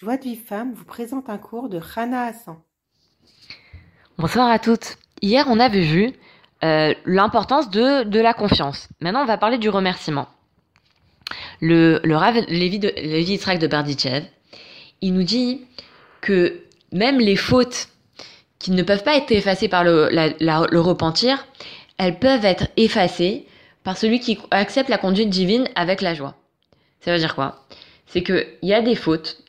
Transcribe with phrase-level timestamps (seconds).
[0.00, 2.58] Joie de vie femme vous présente un cours de Rana Hassan.
[4.16, 4.96] Bonsoir à toutes.
[5.22, 6.12] Hier, on avait vu
[6.62, 8.88] euh, l'importance de, de la confiance.
[9.00, 10.28] Maintenant, on va parler du remerciement.
[11.60, 14.24] Le, le Rav Lévi, de, Lévi de Berditchev,
[15.00, 15.66] il nous dit
[16.20, 16.60] que
[16.92, 17.88] même les fautes
[18.60, 21.44] qui ne peuvent pas être effacées par le, le repentir,
[21.96, 23.48] elles peuvent être effacées
[23.82, 26.36] par celui qui accepte la conduite divine avec la joie.
[27.00, 27.64] Ça veut dire quoi?
[28.06, 29.42] C'est qu'il y a des fautes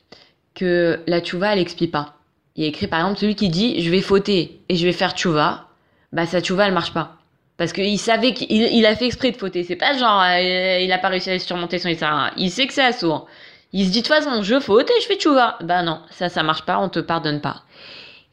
[0.60, 2.16] que la tchouva, elle explie pas.
[2.54, 4.92] Il y a écrit par exemple celui qui dit je vais fauter et je vais
[4.92, 5.68] faire tchouva,
[6.12, 7.16] bah sa tchouva elle marche pas.
[7.56, 9.64] Parce qu'il savait qu'il il a fait exprès de fauter.
[9.64, 12.32] C'est pas genre euh, il a pas réussi à surmonter son Issara.
[12.36, 13.26] Il sait que c'est assourd.
[13.72, 15.56] Il se dit de toute façon je faute et je fais tchouva.
[15.62, 17.62] Bah non, ça ça marche pas, on te pardonne pas.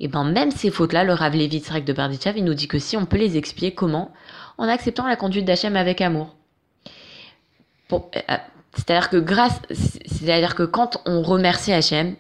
[0.02, 2.80] Et ben même ces fautes-là, le Rav Levi Tzrak de Berditchev, il nous dit que
[2.80, 4.12] si on peut les expier, comment?
[4.58, 6.36] En acceptant la conduite d'Hachem avec amour.
[7.94, 7.98] Euh,
[8.74, 12.16] c'est-à-dire que grâce, c'est-à-dire que quand on remercie Hachem,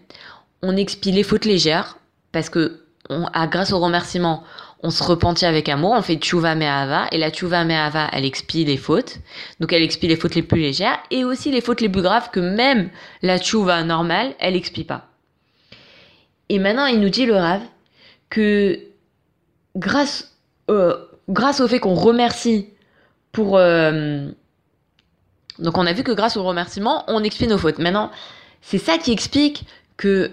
[0.61, 1.97] on expie les fautes légères
[2.31, 4.43] parce que on, à, grâce au remerciement,
[4.83, 8.65] on se repentit avec amour, on fait tchouva me'ava et la tchouva me'ava, elle expie
[8.65, 9.19] les fautes.
[9.59, 12.29] Donc elle expie les fautes les plus légères et aussi les fautes les plus graves
[12.31, 12.89] que même
[13.21, 15.07] la tchouva normale, elle expie pas.
[16.49, 17.61] Et maintenant, il nous dit le Rav
[18.29, 18.79] que
[19.75, 20.35] grâce
[20.69, 20.95] euh,
[21.29, 22.69] grâce au fait qu'on remercie
[23.31, 24.29] pour euh,
[25.59, 27.79] donc on a vu que grâce au remerciement, on expie nos fautes.
[27.79, 28.11] Maintenant,
[28.61, 29.65] c'est ça qui explique
[29.97, 30.31] que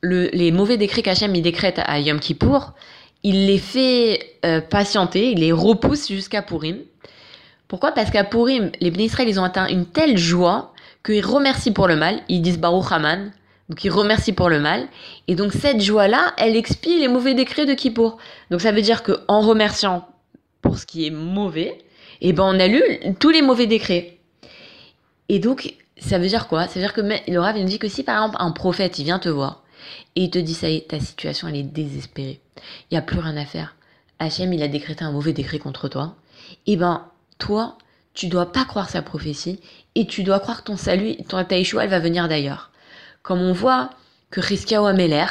[0.00, 2.72] le, les mauvais décrets qu'Hachem il décrète à Yom Kippour,
[3.22, 6.78] il les fait euh, patienter, il les repousse jusqu'à Purim.
[7.66, 7.92] Pourquoi?
[7.92, 10.72] Parce qu'à Purim, les Bnei ils ont atteint une telle joie
[11.04, 12.20] qu'ils remercient pour le mal.
[12.28, 13.32] Ils disent Baruch Haman.
[13.68, 14.88] Donc ils remercient pour le mal.
[15.26, 18.16] Et donc cette joie-là, elle expie les mauvais décrets de Kippour.
[18.50, 20.08] Donc ça veut dire qu'en remerciant
[20.62, 21.76] pour ce qui est mauvais,
[22.20, 24.17] eh ben on annule tous les mauvais décrets.
[25.28, 26.66] Et donc, ça veut dire quoi?
[26.66, 28.98] Ça veut dire que le Rav, il nous dit que si par exemple un prophète,
[28.98, 29.62] vient te voir
[30.16, 32.40] et il te dit, ça y est, ta situation, elle est désespérée,
[32.90, 33.76] il n'y a plus rien à faire,
[34.18, 36.16] Hachem, il a décrété un mauvais décret contre toi,
[36.66, 37.06] et ben,
[37.38, 37.78] toi,
[38.14, 39.60] tu dois pas croire sa prophétie
[39.94, 42.72] et tu dois croire que ton salut, ton taïchoua, elle va venir d'ailleurs.
[43.22, 43.90] Comme on voit
[44.30, 45.26] que Rizkiyahu Ameler,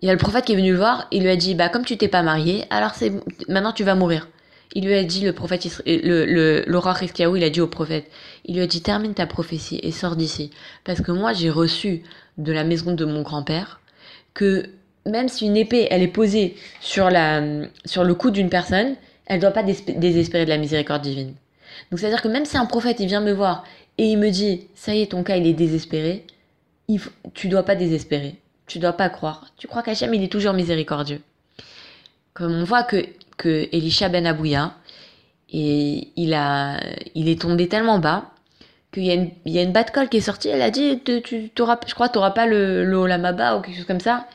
[0.00, 1.70] il y a le prophète qui est venu le voir, il lui a dit, bah,
[1.70, 3.12] comme tu t'es pas marié, alors c'est,
[3.48, 4.28] maintenant tu vas mourir.
[4.74, 8.10] Il lui a dit, le prophète, le, le, le il a dit au prophète,
[8.44, 10.50] il lui a dit, termine ta prophétie et sors d'ici.
[10.84, 12.02] Parce que moi, j'ai reçu
[12.36, 13.80] de la maison de mon grand-père
[14.34, 14.66] que
[15.06, 17.42] même si une épée, elle est posée sur, la,
[17.86, 18.94] sur le cou d'une personne,
[19.26, 21.34] elle ne doit pas désespérer de la miséricorde divine.
[21.90, 23.64] Donc, c'est-à-dire que même si un prophète, il vient me voir
[23.96, 26.24] et il me dit, ça y est, ton cas, il est désespéré,
[26.88, 27.00] il,
[27.34, 28.36] tu dois pas désespérer.
[28.66, 29.46] Tu dois pas croire.
[29.56, 31.22] Tu crois qu'Hachem, il est toujours miséricordieux.
[32.34, 33.06] Comme on voit que
[33.38, 34.74] que Elisha Ben Abouya,
[35.50, 36.78] et il, a,
[37.14, 38.30] il est tombé tellement bas
[38.92, 40.70] qu'il y a une, il y a une batte colle qui est sortie, elle a
[40.70, 44.00] dit, tu, tu je crois, tu n'auras pas le, le Olamaba ou quelque chose comme
[44.00, 44.26] ça.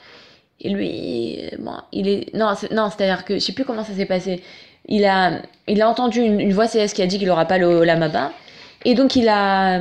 [0.62, 3.94] Et lui, bon, il est, non, c'est, non, c'est-à-dire que je sais plus comment ça
[3.94, 4.42] s'est passé.
[4.88, 7.66] Il a, il a entendu une, voix céleste qui a dit qu'il n'aura pas le
[7.66, 8.32] Olamaba.
[8.86, 9.80] Et donc il a,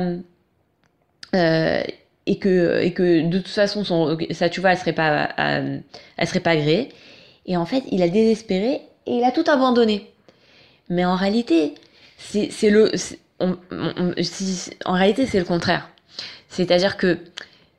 [1.35, 1.83] euh,
[2.25, 5.79] et que, et que de toute façon, son, ça, tu vois, elle serait pas, euh,
[6.17, 6.89] elle serait pas agréée.
[7.45, 10.11] Et en fait, il a désespéré et il a tout abandonné.
[10.89, 11.75] Mais en réalité,
[12.17, 12.91] c'est le,
[13.39, 13.57] on,
[14.85, 15.89] en réalité, c'est le contraire.
[16.49, 17.17] C'est-à-dire que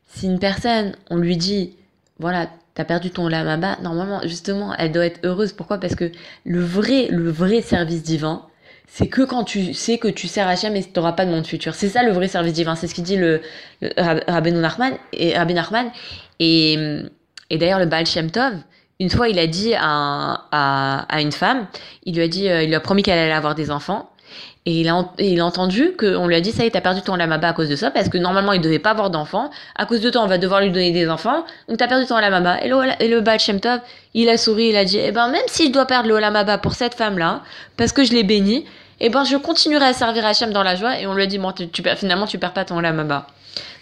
[0.09, 1.77] si une personne, on lui dit,
[2.19, 5.53] voilà, t'as perdu ton lamaba, normalement, justement, elle doit être heureuse.
[5.53, 5.79] Pourquoi?
[5.79, 6.11] Parce que
[6.45, 8.47] le vrai, le vrai service divin,
[8.87, 11.47] c'est que quand tu sais que tu sers Hachem et tu n'auras pas de monde
[11.47, 11.75] futur.
[11.75, 12.77] C'est ça le vrai service divin.
[12.77, 13.41] C'est ce qu'il dit le,
[13.81, 15.91] le Rabbi Nachman et Rabbi Nachman
[16.39, 16.75] et,
[17.51, 18.55] et d'ailleurs le Baal Shem Tov
[19.00, 21.66] une fois, il a dit à, à, une femme,
[22.05, 24.10] il lui a dit, euh, il lui a promis qu'elle allait avoir des enfants.
[24.66, 27.03] Et il a, il a entendu qu'on lui a dit, ça y est, t'as perdu
[27.03, 29.50] ton lamaba à cause de ça, parce que normalement, il devait pas avoir d'enfants.
[29.77, 31.44] À cause de toi, on va devoir lui donner des enfants.
[31.69, 32.62] Donc, t'as perdu ton lamaba.
[32.62, 33.81] Et le, et le Baal Shem Tov,
[34.15, 36.56] il a souri, il a dit, eh ben, même si je dois perdre le lamaba
[36.56, 37.43] pour cette femme-là,
[37.76, 38.65] parce que je l'ai bénie,
[39.00, 40.99] eh ben, je continuerai à servir Hachem dans la joie.
[40.99, 43.26] Et on lui a dit, bon, tu, tu, finalement, tu perds pas ton lamaba.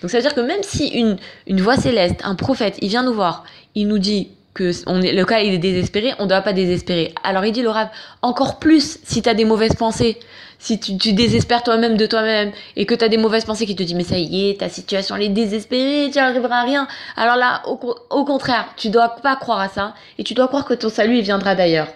[0.01, 3.05] Donc, ça veut dire que même si une, une voix céleste, un prophète, il vient
[3.05, 3.45] nous voir,
[3.77, 6.53] il nous dit, que on est, le cas il est désespéré, on ne doit pas
[6.53, 7.15] désespérer.
[7.25, 7.89] Alors il dit le Rav,
[8.21, 10.19] encore plus si tu as des mauvaises pensées,
[10.59, 13.83] si tu, désespères toi-même de toi-même et que tu as des mauvaises pensées qui te
[13.83, 16.87] disent mais ça y est, ta situation elle est désespérée, tu n'arriveras à rien.
[17.17, 20.75] Alors là, au, contraire, tu dois pas croire à ça et tu dois croire que
[20.75, 21.89] ton salut viendra d'ailleurs.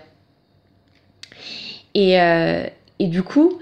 [1.94, 2.66] Et, euh,
[2.98, 3.58] et du coup,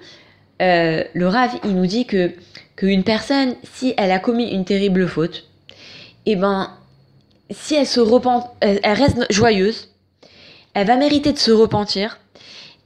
[0.62, 2.32] euh, le Rav il nous dit que
[2.76, 5.44] qu'une personne, si elle a commis une terrible faute,
[6.26, 6.70] eh ben
[7.50, 9.90] si elle se repent, elle, reste joyeuse,
[10.74, 12.18] elle va mériter de se repentir.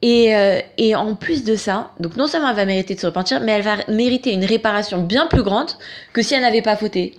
[0.00, 3.06] Et, euh, et en plus de ça, donc non seulement elle va mériter de se
[3.06, 5.70] repentir, mais elle va mériter une réparation bien plus grande
[6.12, 7.18] que si elle n'avait pas fauté.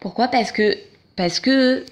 [0.00, 0.28] Pourquoi?
[0.28, 0.78] Parce que
[1.14, 1.84] parce que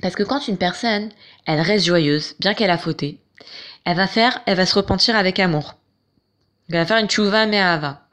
[0.00, 1.10] parce que quand une personne,
[1.46, 3.18] elle reste joyeuse, bien qu'elle a fauté,
[3.84, 5.74] elle va faire, elle va se repentir avec amour.
[6.68, 8.06] Elle va faire une tchouva me'ava.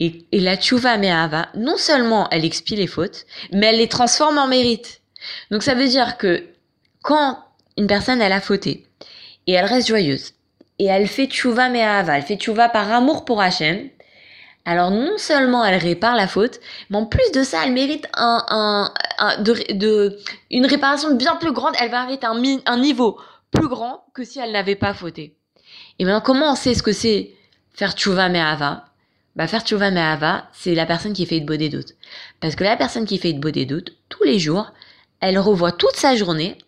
[0.00, 4.48] Et, la tchouva me'ava, non seulement elle expie les fautes, mais elle les transforme en
[4.48, 5.02] mérite.
[5.50, 6.46] Donc ça veut dire que
[7.02, 7.38] quand
[7.76, 8.86] une personne, elle a fauté,
[9.46, 10.32] et elle reste joyeuse,
[10.78, 13.90] et elle fait tchouva me'ava, elle fait tchouva par amour pour Hachem,
[14.64, 18.44] alors non seulement elle répare la faute, mais en plus de ça, elle mérite un,
[19.18, 20.18] un, de, de,
[20.50, 21.74] une réparation bien plus grande.
[21.80, 23.18] Elle va mériter un, un niveau
[23.50, 25.36] plus grand que si elle n'avait pas fauté.
[25.98, 27.32] Et maintenant, comment on sait ce que c'est
[27.74, 28.89] faire tchouva me'ava?
[29.40, 31.94] Bah, faire tchouva me'ava, c'est la personne qui fait de des doutes.
[32.40, 34.70] Parce que la personne qui fait de des doutes, tous les jours,
[35.20, 36.58] elle revoit toute sa journée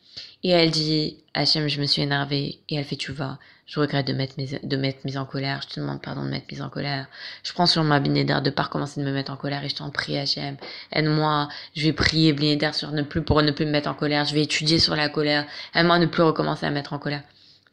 [0.43, 2.61] et elle dit Hachem, je me suis énervée.
[2.71, 3.39] Et elle fait tchouva.
[3.67, 5.61] Je regrette de m'être mise, de en colère.
[5.63, 7.09] Je te demande pardon de m'être mise en colère.
[7.43, 9.77] Je prends sur ma Blinéder de pas recommencer de me mettre en colère et je
[9.77, 10.57] t'en prie, Hachem.
[10.93, 11.49] Aide-moi.
[11.77, 14.25] Je vais prier Blinéder sur ne plus, pour ne plus me mettre en colère.
[14.25, 15.45] Je vais étudier sur la colère.
[15.75, 17.23] Aide-moi à ne plus recommencer à me mettre en colère.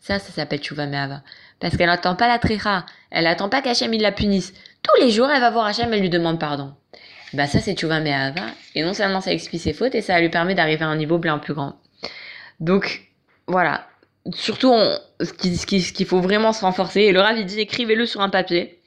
[0.02, 1.22] Ça, ça s'appelle Tchouva Me'ava.
[1.60, 2.86] Parce qu'elle n'attend pas la tricha.
[3.12, 4.54] Elle n'attend pas qu'Hachem il la punisse.
[4.94, 6.74] Tous les jours, elle va voir Hachem, elle lui demande pardon.
[7.34, 8.48] Bah ça, c'est Tchouva Me'ava.
[8.76, 11.18] Et non seulement ça explie ses fautes, et ça lui permet d'arriver à un niveau
[11.18, 11.76] bien plus grand.
[12.60, 13.04] Donc,
[13.48, 13.86] voilà.
[14.34, 18.22] Surtout, on, ce qu'il faut vraiment se renforcer, et le Rav, il dit, écrivez-le sur
[18.22, 18.80] un papier,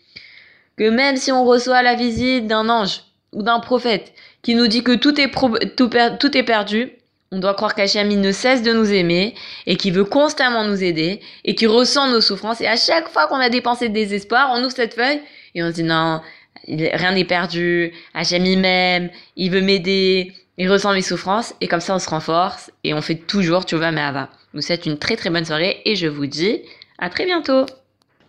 [0.77, 3.03] que même si on reçoit la visite d'un ange
[3.33, 4.13] ou d'un prophète
[4.43, 5.31] qui nous dit que tout est,
[5.77, 6.93] tout, tout est perdu,
[7.31, 9.35] on doit croire qu'Hachem, ne cesse de nous aimer
[9.67, 12.61] et qui veut constamment nous aider et qui ressent nos souffrances.
[12.61, 15.23] Et à chaque fois qu'on a des pensées de désespoir, on ouvre cette feuille
[15.55, 16.21] et on se dit non,
[16.67, 17.93] rien n'est perdu.
[18.15, 21.55] Hachem, il m'aime, il veut m'aider, il ressent mes souffrances.
[21.61, 24.29] Et comme ça, on se renforce et on fait toujours tu vas mais Ava.
[24.55, 26.61] Vous souhaite une très très bonne soirée et je vous dis
[26.99, 27.67] à très bientôt.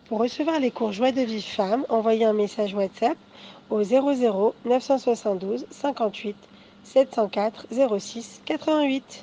[0.08, 3.16] Pour recevoir les cours Joie de vie femme, envoyez un message WhatsApp
[3.70, 6.36] au 00 972 58
[6.84, 7.66] 704
[7.98, 9.22] 06 88.